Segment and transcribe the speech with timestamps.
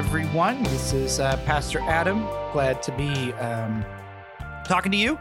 [0.00, 0.62] everyone.
[0.62, 2.26] This is uh, Pastor Adam.
[2.54, 3.84] Glad to be um,
[4.64, 5.18] talking to you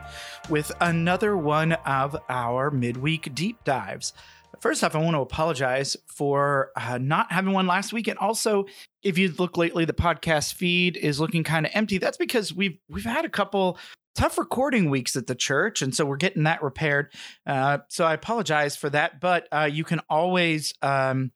[0.50, 4.14] with another one of our midweek deep dives.
[4.62, 8.68] First off, I want to apologize for uh, not having one last week, and also,
[9.04, 11.98] if you look lately, the podcast feed is looking kind of empty.
[11.98, 13.78] That's because we've we've had a couple
[14.16, 17.12] tough recording weeks at the church, and so we're getting that repaired.
[17.46, 20.74] Uh, so I apologize for that, but uh, you can always.
[20.82, 21.34] Um,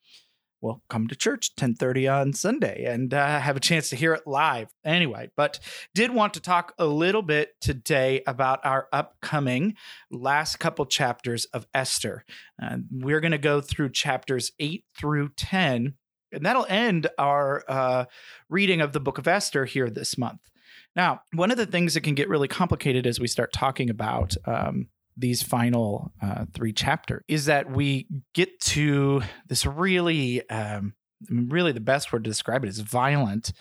[0.64, 4.26] well, come to church 10:30 on Sunday and uh, have a chance to hear it
[4.26, 4.70] live.
[4.86, 5.60] Anyway, but
[5.94, 9.76] did want to talk a little bit today about our upcoming
[10.10, 12.24] last couple chapters of Esther.
[12.62, 15.96] Uh, we're going to go through chapters 8 through 10
[16.32, 18.06] and that'll end our uh,
[18.50, 20.50] reading of the book of Esther here this month.
[20.96, 24.36] Now, one of the things that can get really complicated as we start talking about
[24.46, 30.94] um, these final uh, three chapters is that we get to this really, um,
[31.30, 33.54] really the best word to describe it is violent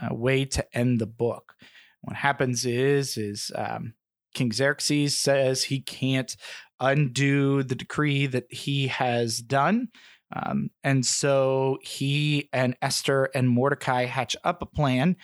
[0.00, 1.54] uh, way to end the book.
[2.02, 3.94] What happens is, is um,
[4.34, 6.36] King Xerxes says he can't
[6.78, 9.88] undo the decree that he has done.
[10.34, 15.16] Um, and so he and Esther and Mordecai hatch up a plan.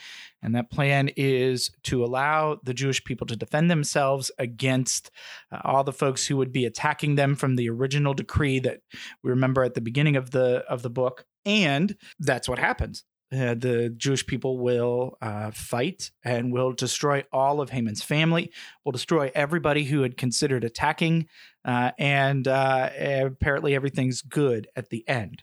[0.43, 5.11] And that plan is to allow the Jewish people to defend themselves against
[5.53, 8.81] uh, all the folks who would be attacking them from the original decree that
[9.23, 11.25] we remember at the beginning of the of the book.
[11.45, 13.05] And that's what happens.
[13.33, 18.53] Uh, the Jewish people will uh, fight and will destroy all of Haman's family,
[18.85, 21.27] will destroy everybody who had considered attacking,
[21.65, 25.43] uh, and uh, apparently everything's good at the end.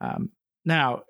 [0.00, 0.30] Um,
[0.66, 1.04] now,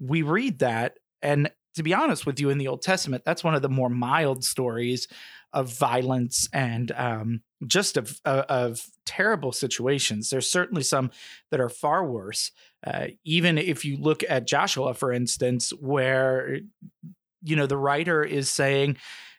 [0.00, 3.54] we read that, and to be honest with you, in the Old Testament, that's one
[3.54, 5.06] of the more mild stories
[5.52, 10.30] of violence and um, just of, of, of terrible situations.
[10.30, 11.10] There's certainly some
[11.50, 12.52] that are far worse.
[12.86, 16.58] Uh, even if you look at Joshua, for instance, where
[17.42, 18.96] you know the writer is saying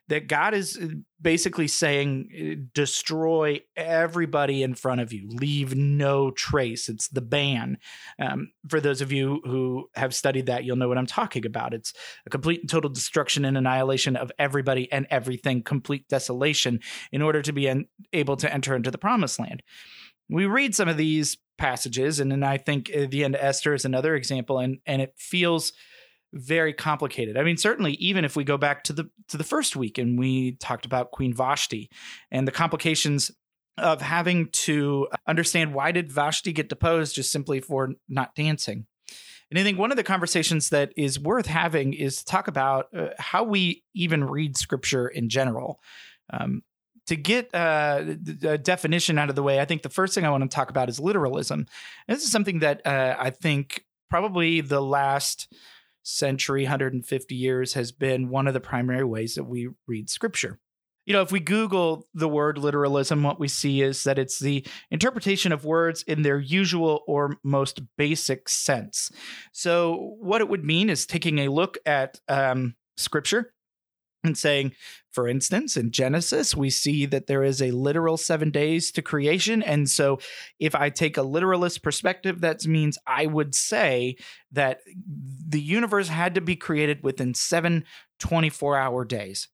[0.09, 0.88] that God is uh,
[1.22, 6.90] basically saying, uh, destroy everybody in front of you, leave no trace.
[6.90, 7.78] It's the ban.
[8.20, 11.74] Um, for those of you who have studied that, you'll know what I'm talking about.
[11.74, 11.94] It's
[12.25, 16.80] a complete and total destruction and annihilation of everybody and everything, complete desolation,
[17.12, 19.62] in order to be en- able to enter into the promised land.
[20.28, 23.74] We read some of these passages, and then I think uh, the end of Esther
[23.74, 25.74] is another example, and and it feels
[26.34, 27.38] very complicated.
[27.38, 30.17] I mean, certainly, even if we go back to the to the first week and
[30.17, 31.90] we talked about Queen Vashti
[32.31, 33.31] and the complications
[33.78, 38.85] of having to understand why did Vashti get deposed just simply for not dancing.
[39.50, 42.88] And I think one of the conversations that is worth having is to talk about
[42.96, 45.79] uh, how we even read scripture in general.
[46.31, 46.61] Um,
[47.07, 48.03] to get uh,
[48.44, 50.69] a definition out of the way, I think the first thing I want to talk
[50.69, 51.66] about is literalism.
[52.07, 55.51] And this is something that uh, I think probably the last
[56.04, 60.60] century, 150 years, has been one of the primary ways that we read scripture.
[61.06, 64.66] You know, if we Google the word literalism, what we see is that it's the
[64.92, 69.12] interpretation of words in their usual or most basic sense.
[69.52, 73.54] So, what it would mean is taking a look at um, scripture
[74.24, 74.74] and saying,
[75.12, 79.63] for instance, in Genesis, we see that there is a literal seven days to creation.
[79.63, 80.19] And so,
[80.59, 84.18] if I take a literalist perspective, that means I would say
[84.52, 84.81] that
[85.47, 87.85] the universe had to be created within seven
[88.19, 89.47] 24 hour days.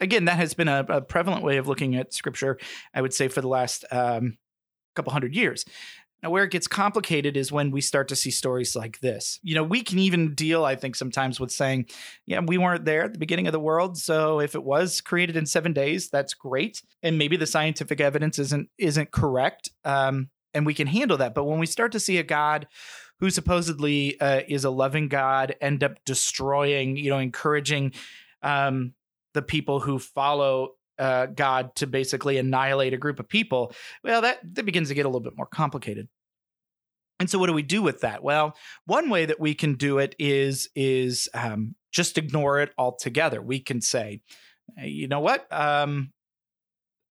[0.00, 2.58] Again, that has been a, a prevalent way of looking at scripture,
[2.94, 4.36] I would say, for the last um,
[4.94, 5.64] couple hundred years.
[6.26, 9.38] Now, where it gets complicated is when we start to see stories like this.
[9.44, 11.86] You know, we can even deal, I think, sometimes with saying,
[12.26, 13.96] yeah, we weren't there at the beginning of the world.
[13.96, 16.82] So if it was created in seven days, that's great.
[17.00, 19.70] And maybe the scientific evidence isn't isn't correct.
[19.84, 21.32] Um, and we can handle that.
[21.32, 22.66] But when we start to see a God
[23.20, 27.92] who supposedly uh, is a loving God end up destroying, you know, encouraging
[28.42, 28.94] um,
[29.32, 33.72] the people who follow uh, God to basically annihilate a group of people,
[34.02, 36.08] well, that, that begins to get a little bit more complicated.
[37.18, 38.22] And so, what do we do with that?
[38.22, 43.40] Well, one way that we can do it is is um, just ignore it altogether.
[43.40, 44.20] We can say,
[44.82, 46.12] you know what, um,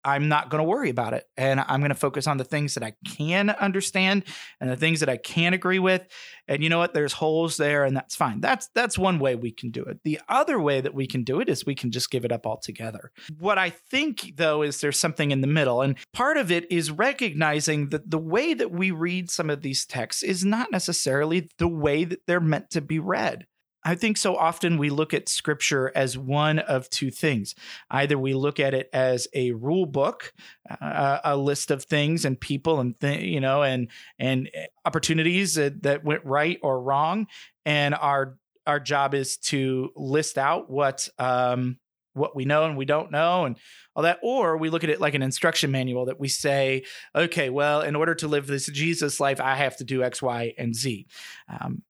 [0.04, 1.24] I'm not going to worry about it.
[1.36, 4.24] And I'm going to focus on the things that I can understand
[4.60, 6.02] and the things that I can agree with.
[6.48, 6.94] And you know what?
[6.94, 8.40] There's holes there and that's fine.
[8.40, 10.00] That's that's one way we can do it.
[10.04, 12.46] The other way that we can do it is we can just give it up
[12.46, 13.12] altogether.
[13.38, 15.82] What I think though is there's something in the middle.
[15.82, 19.86] And part of it is recognizing that the way that we read some of these
[19.86, 23.46] texts is not necessarily the way that they're meant to be read.
[23.84, 27.54] I think so often we look at scripture as one of two things.
[27.90, 30.32] Either we look at it as a rule book,
[30.80, 33.88] uh, a list of things and people and th- you know and
[34.18, 34.50] and
[34.84, 37.26] opportunities that, that went right or wrong,
[37.64, 38.36] and our
[38.66, 41.78] our job is to list out what um,
[42.14, 43.56] what we know and we don't know and
[43.96, 47.48] all that or we look at it like an instruction manual that we say okay
[47.50, 50.74] well in order to live this jesus life i have to do x y and
[50.74, 51.06] z
[51.48, 51.82] um,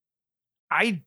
[0.70, 1.02] i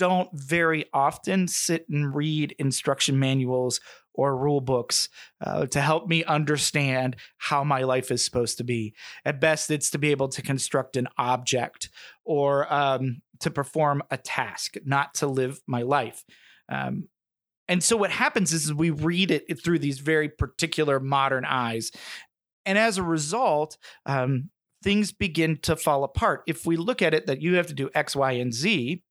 [0.00, 3.82] don't very often sit and read instruction manuals
[4.14, 5.10] or rule books
[5.44, 8.94] uh, to help me understand how my life is supposed to be.
[9.26, 11.90] At best, it's to be able to construct an object
[12.24, 16.24] or um, to perform a task, not to live my life.
[16.70, 17.08] Um,
[17.68, 21.92] and so what happens is, is we read it through these very particular modern eyes.
[22.64, 23.76] And as a result,
[24.06, 24.48] um,
[24.82, 26.42] things begin to fall apart.
[26.46, 29.02] If we look at it that you have to do X, Y, and Z,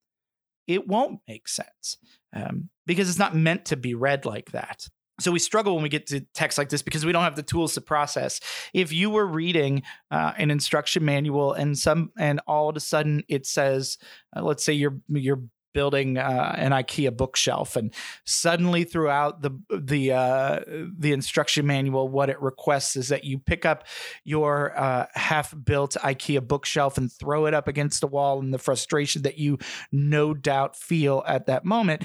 [0.70, 1.98] it won't make sense
[2.34, 4.88] um, because it's not meant to be read like that.
[5.20, 7.44] So we struggle when we get to text like this because we don't have the
[7.44, 8.40] tools to process.
[8.74, 9.82] If you were reading
[10.12, 13.98] uh, an instruction manual and some and all of a sudden it says,
[14.36, 15.42] uh, let's say you're you're
[15.74, 17.94] building uh, an IKEA bookshelf, and
[18.26, 20.60] suddenly throughout the the uh,
[20.98, 23.86] the instruction manual, what it requests is that you pick up
[24.24, 28.58] your uh, half built IKEA bookshelf and throw it up against the wall, and the
[28.58, 29.58] frustration that you
[29.92, 32.04] no doubt feel at that moment.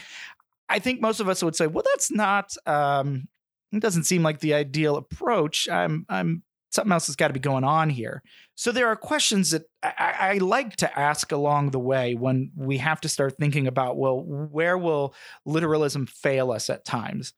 [0.68, 2.54] I think most of us would say, well, that's not.
[2.66, 3.28] Um,
[3.72, 5.68] it doesn't seem like the ideal approach.
[5.68, 6.42] I'm I'm
[6.74, 8.22] something else has got to be going on here.
[8.56, 12.78] So there are questions that I, I, like to ask along the way when we
[12.78, 15.14] have to start thinking about, well, where will
[15.46, 17.32] literalism fail us at times?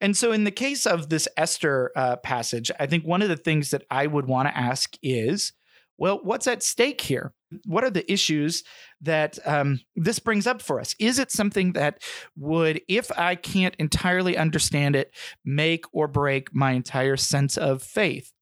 [0.00, 3.36] And so, in the case of this Esther uh, passage, I think one of the
[3.36, 5.52] things that I would want to ask is,
[5.96, 7.32] well, what's at stake here?
[7.64, 8.62] What are the issues
[9.00, 10.94] that um, this brings up for us?
[11.00, 12.02] Is it something that
[12.36, 15.12] would, if I can't entirely understand it,
[15.44, 18.32] make or break my entire sense of faith?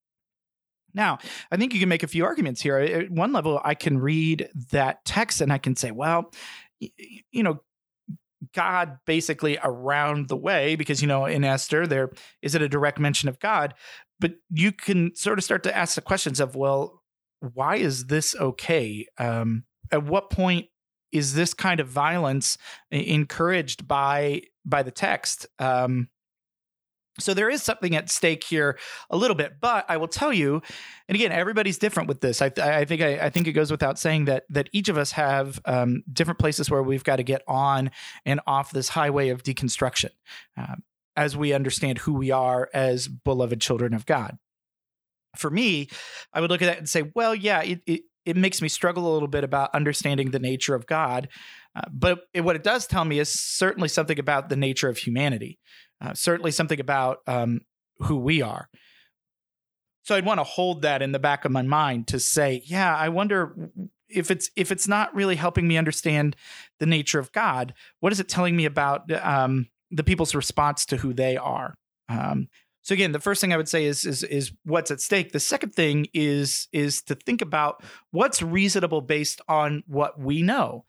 [0.96, 1.19] Now,
[1.52, 2.78] I think you can make a few arguments here.
[2.78, 6.32] At one level, I can read that text and I can say, well,
[6.81, 7.60] you know,
[8.54, 12.10] God basically around the way, because, you know, in Esther, there
[12.43, 13.75] is it a direct mention of God?
[14.19, 17.02] But you can sort of start to ask the questions of, well,
[17.40, 19.06] why is this okay?
[19.19, 20.66] Um, at what point
[21.12, 22.56] is this kind of violence
[22.90, 25.46] encouraged by by the text?
[25.58, 26.08] Um,
[27.18, 28.78] so there is something at stake here
[29.10, 30.60] a little bit, but I will tell you,
[31.08, 32.42] and again, everybody's different with this.
[32.42, 35.12] I, I think I, I, think it goes without saying that that each of us
[35.12, 37.90] have um, different places where we've got to get on
[38.24, 40.10] and off this highway of deconstruction
[40.56, 40.82] um,
[41.16, 44.36] as we understand who we are as beloved children of God.
[45.36, 45.88] For me,
[46.32, 49.10] I would look at that and say, well, yeah, it, it, it makes me struggle
[49.10, 51.28] a little bit about understanding the nature of God.
[51.74, 54.98] Uh, but it, what it does tell me is certainly something about the nature of
[54.98, 55.58] humanity
[56.00, 57.60] uh, certainly something about um,
[57.98, 58.69] who we are.
[60.02, 62.96] So I'd want to hold that in the back of my mind to say, yeah,
[62.96, 63.70] I wonder
[64.08, 66.37] if it's if it's not really helping me understand
[66.78, 67.75] the nature of God.
[68.00, 71.75] What is it telling me about um, the people's response to who they are?
[72.08, 72.49] Um,
[72.82, 75.32] so again, the first thing I would say is is is what's at stake.
[75.32, 77.82] The second thing is is to think about
[78.12, 80.84] what's reasonable based on what we know.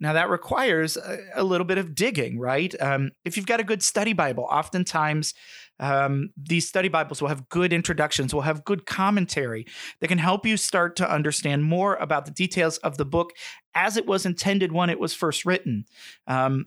[0.00, 2.74] Now, that requires a, a little bit of digging, right?
[2.80, 5.34] Um, if you've got a good study Bible, oftentimes
[5.80, 9.66] um, these study Bibles will have good introductions, will have good commentary
[10.00, 13.32] that can help you start to understand more about the details of the book
[13.74, 15.84] as it was intended when it was first written.
[16.26, 16.66] Um,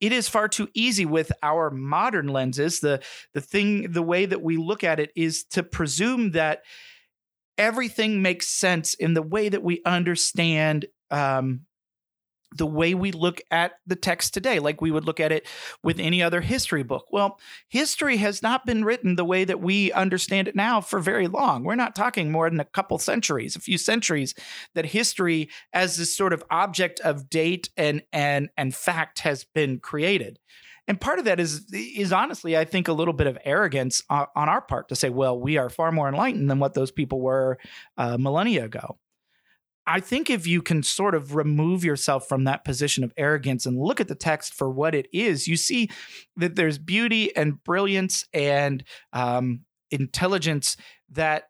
[0.00, 2.80] it is far too easy with our modern lenses.
[2.80, 3.00] The
[3.34, 6.62] the thing, the way that we look at it is to presume that
[7.56, 11.60] everything makes sense in the way that we understand um,
[12.56, 15.46] the way we look at the text today, like we would look at it
[15.82, 17.06] with any other history book.
[17.10, 21.28] Well, history has not been written the way that we understand it now for very
[21.28, 21.64] long.
[21.64, 24.34] We're not talking more than a couple centuries, a few centuries,
[24.74, 29.78] that history as this sort of object of date and and and fact has been
[29.78, 30.38] created.
[30.88, 34.26] And part of that is is honestly, I think, a little bit of arrogance on,
[34.34, 37.20] on our part to say, well, we are far more enlightened than what those people
[37.20, 37.58] were
[37.96, 38.98] uh, millennia ago.
[39.86, 43.76] I think if you can sort of remove yourself from that position of arrogance and
[43.76, 45.90] look at the text for what it is, you see
[46.36, 50.76] that there's beauty and brilliance and um, intelligence
[51.10, 51.48] that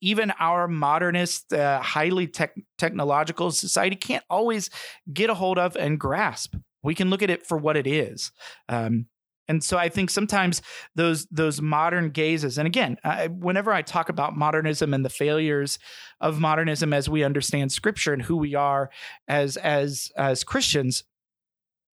[0.00, 4.70] even our modernist, uh, highly tech- technological society can't always
[5.12, 6.54] get a hold of and grasp.
[6.82, 8.30] We can look at it for what it is.
[8.68, 9.06] Um,
[9.48, 10.62] and so I think sometimes
[10.94, 15.78] those those modern gazes, and again, I, whenever I talk about modernism and the failures
[16.20, 18.90] of modernism as we understand Scripture and who we are
[19.28, 21.04] as as as Christians,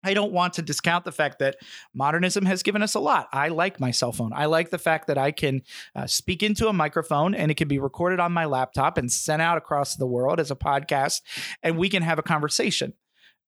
[0.03, 1.57] I don't want to discount the fact that
[1.93, 3.27] modernism has given us a lot.
[3.31, 4.31] I like my cell phone.
[4.33, 5.61] I like the fact that I can
[5.95, 9.41] uh, speak into a microphone and it can be recorded on my laptop and sent
[9.41, 11.21] out across the world as a podcast,
[11.61, 12.93] and we can have a conversation.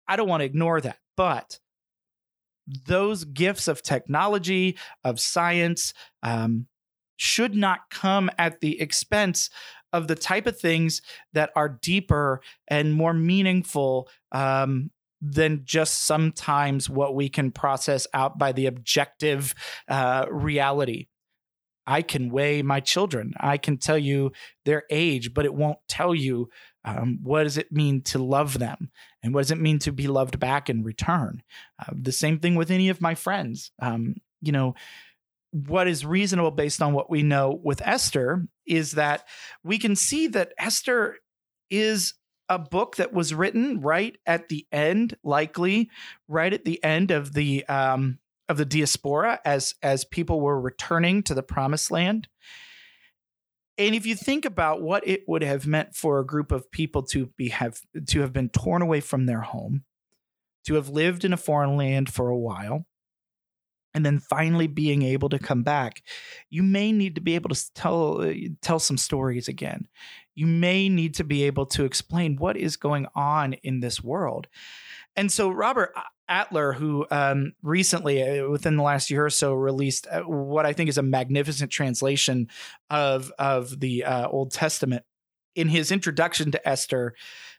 [0.07, 0.97] I don't want to ignore that.
[1.15, 1.59] But
[2.85, 6.67] those gifts of technology, of science, um,
[7.17, 9.49] should not come at the expense
[9.93, 11.01] of the type of things
[11.33, 14.89] that are deeper and more meaningful um,
[15.21, 19.53] than just sometimes what we can process out by the objective
[19.87, 21.07] uh, reality.
[21.91, 23.33] I can weigh my children.
[23.37, 24.31] I can tell you
[24.63, 26.49] their age, but it won't tell you
[26.85, 30.07] um, what does it mean to love them and what does it mean to be
[30.07, 31.43] loved back in return.
[31.77, 33.73] Uh, the same thing with any of my friends.
[33.81, 34.73] Um, you know,
[35.51, 39.27] what is reasonable based on what we know with Esther is that
[39.61, 41.17] we can see that Esther
[41.69, 42.13] is
[42.47, 45.89] a book that was written right at the end, likely
[46.29, 48.17] right at the end of the um,
[48.51, 52.27] of the diaspora as as people were returning to the promised land.
[53.77, 57.01] And if you think about what it would have meant for a group of people
[57.03, 57.79] to be have
[58.09, 59.85] to have been torn away from their home,
[60.65, 62.85] to have lived in a foreign land for a while,
[63.93, 66.03] and then finally being able to come back
[66.49, 69.87] you may need to be able to tell tell some stories again
[70.33, 74.47] you may need to be able to explain what is going on in this world
[75.15, 75.93] and so robert
[76.31, 80.73] Alter who um, recently uh, within the last year or so released uh, what i
[80.73, 82.47] think is a magnificent translation
[82.89, 85.03] of of the uh, old testament.
[85.53, 87.13] In his introduction to esther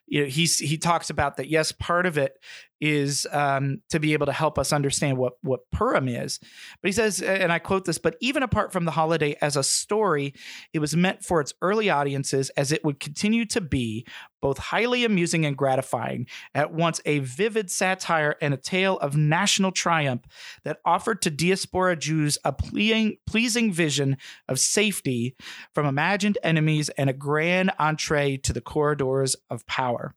[0.07, 2.33] you know he talks about that yes part of it
[2.83, 6.37] is um, to be able to help us understand what what Purim is.
[6.81, 9.63] But he says, and I quote this: "But even apart from the holiday as a
[9.63, 10.33] story,
[10.73, 14.05] it was meant for its early audiences, as it would continue to be
[14.41, 19.71] both highly amusing and gratifying, at once a vivid satire and a tale of national
[19.71, 20.25] triumph
[20.65, 24.17] that offered to diaspora Jews a pleasing, pleasing vision
[24.49, 25.37] of safety
[25.73, 30.13] from imagined enemies and a grand entree to the corridors of power."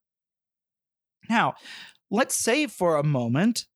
[1.29, 1.55] Now,
[2.11, 3.67] let's say for a moment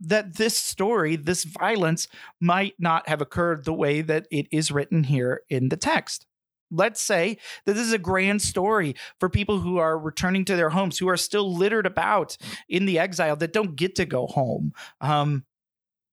[0.00, 2.08] that this story, this violence,
[2.40, 6.26] might not have occurred the way that it is written here in the text.
[6.70, 10.70] Let's say that this is a grand story for people who are returning to their
[10.70, 12.36] homes, who are still littered about
[12.68, 14.72] in the exile that don't get to go home.
[15.00, 15.44] Um,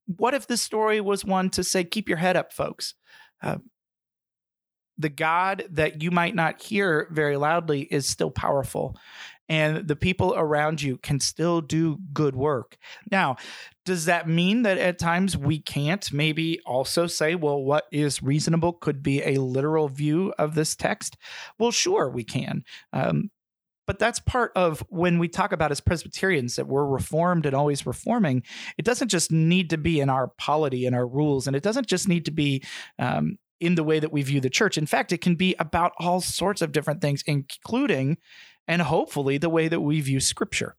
[0.06, 2.94] what if this story was one to say, keep your head up, folks?
[3.42, 3.58] Uh,
[4.98, 8.96] the God that you might not hear very loudly is still powerful
[9.50, 12.78] and the people around you can still do good work.
[13.10, 13.36] Now,
[13.84, 18.74] does that mean that at times we can't maybe also say, well, what is reasonable
[18.74, 21.16] could be a literal view of this text?
[21.58, 22.62] Well, sure, we can.
[22.92, 23.30] Um,
[23.88, 27.84] but that's part of when we talk about as Presbyterians that we're reformed and always
[27.84, 28.44] reforming.
[28.78, 31.88] It doesn't just need to be in our polity and our rules, and it doesn't
[31.88, 32.62] just need to be
[33.00, 34.78] um, in the way that we view the church.
[34.78, 38.18] In fact, it can be about all sorts of different things, including
[38.70, 40.76] and hopefully the way that we view scripture.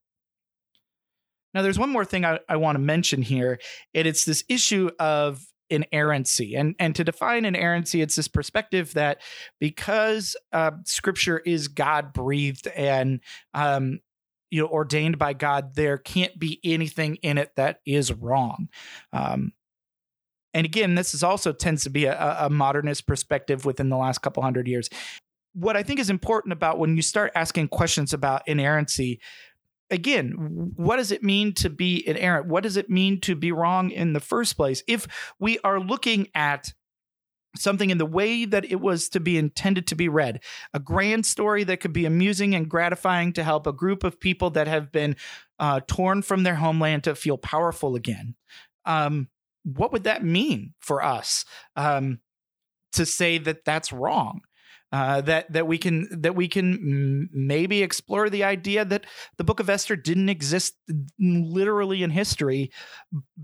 [1.54, 3.60] Now, there's one more thing I, I want to mention here,
[3.94, 6.56] and it's this issue of inerrancy.
[6.56, 9.22] And, and to define inerrancy, it's this perspective that
[9.60, 13.20] because uh, scripture is God breathed and
[13.54, 14.00] um,
[14.50, 18.70] you know ordained by God, there can't be anything in it that is wrong.
[19.12, 19.52] Um,
[20.54, 24.20] and again, this is also tends to be a, a modernist perspective within the last
[24.20, 24.90] couple hundred years
[25.54, 29.20] what I think is important about when you start asking questions about inerrancy,
[29.90, 30.32] again,
[30.76, 32.48] what does it mean to be inerrant?
[32.48, 34.84] What does it mean to be wrong in the first place?
[34.88, 35.08] If
[35.40, 36.74] we are looking at
[37.58, 40.42] something in the way that it was to be intended to be read,
[40.74, 44.52] a grand story that could be amusing and gratifying to help a group of people
[44.52, 45.16] that have been
[45.60, 48.36] uh, torn from their homeland to feel powerful again.
[48.86, 49.28] Um,
[49.64, 52.20] what would that mean for us um,
[52.94, 54.42] to say that that's wrong?
[54.92, 59.06] Uh, that that we can that we can maybe explore the idea that
[59.38, 60.76] the Book of Esther didn't exist
[61.18, 62.70] literally in history,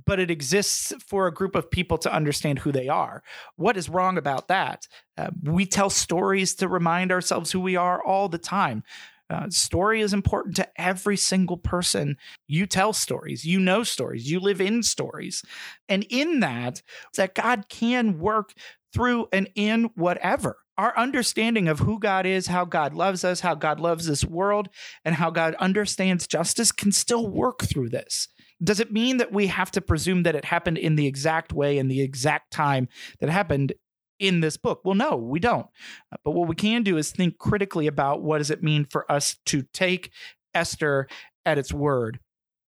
[0.05, 3.23] but it exists for a group of people to understand who they are.
[3.55, 4.87] What is wrong about that?
[5.17, 8.83] Uh, we tell stories to remind ourselves who we are all the time.
[9.29, 12.17] Uh, story is important to every single person.
[12.47, 15.43] You tell stories, you know stories, you live in stories.
[15.87, 16.81] And in that,
[17.15, 18.53] that God can work
[18.93, 23.55] through and in whatever our understanding of who God is, how God loves us, how
[23.55, 24.69] God loves this world,
[25.03, 28.27] and how God understands justice can still work through this.
[28.63, 31.77] Does it mean that we have to presume that it happened in the exact way
[31.77, 32.87] and the exact time
[33.19, 33.73] that happened
[34.19, 34.81] in this book?
[34.83, 35.67] Well, no, we don't.
[36.23, 39.37] But what we can do is think critically about what does it mean for us
[39.47, 40.11] to take
[40.53, 41.07] Esther
[41.45, 42.19] at its word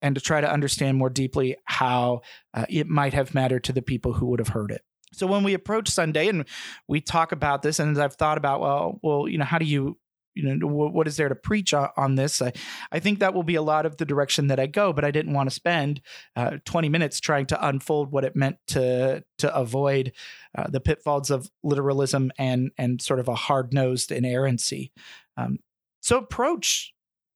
[0.02, 2.22] and to try to understand more deeply how
[2.54, 4.82] uh, it might have mattered to the people who would have heard it.
[5.14, 6.46] So when we approach Sunday and
[6.88, 9.98] we talk about this, and I've thought about, well, well, you know, how do you
[10.34, 12.42] you know what, is there to preach on, on, this?
[12.42, 12.54] I,
[12.92, 15.12] I think that will be a lot of the direction that i go but i
[15.12, 16.02] didn't want to spend
[16.36, 20.14] uh, 20 minutes trying to unfold what it meant to to avoid
[20.58, 24.92] uh, the pitfalls of literalism and and sort of a hard-nosed inerrancy.
[25.38, 25.60] Um,
[26.02, 26.94] so approach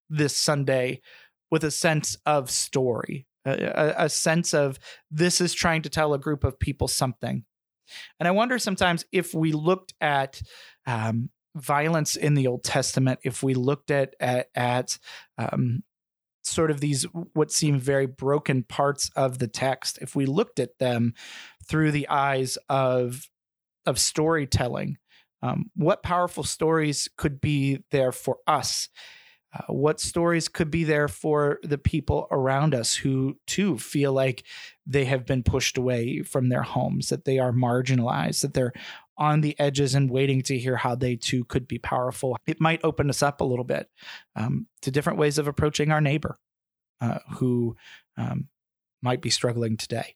[0.09, 1.01] this sunday
[1.51, 4.79] with a sense of story a, a sense of
[5.11, 7.43] this is trying to tell a group of people something
[8.19, 10.41] and i wonder sometimes if we looked at
[10.87, 14.99] um, violence in the Old Testament, if we looked at at, at
[15.37, 15.83] um,
[16.43, 20.77] sort of these what seem very broken parts of the text, if we looked at
[20.79, 21.13] them
[21.67, 23.29] through the eyes of
[23.85, 24.97] of storytelling,
[25.41, 28.89] um, what powerful stories could be there for us?
[29.55, 34.43] Uh, what stories could be there for the people around us who too feel like
[34.85, 38.73] they have been pushed away from their homes, that they are marginalized, that they're
[39.17, 42.35] on the edges and waiting to hear how they too could be powerful.
[42.45, 43.89] It might open us up a little bit
[44.35, 46.35] um, to different ways of approaching our neighbor
[46.99, 47.77] uh, who
[48.17, 48.49] um,
[49.01, 50.15] might be struggling today.